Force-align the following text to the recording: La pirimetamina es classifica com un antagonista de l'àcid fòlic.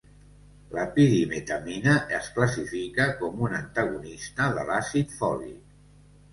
La 0.77 0.85
pirimetamina 0.95 1.93
es 2.21 2.31
classifica 2.39 3.07
com 3.21 3.45
un 3.51 3.55
antagonista 3.61 4.51
de 4.59 4.67
l'àcid 4.73 5.17
fòlic. 5.23 5.81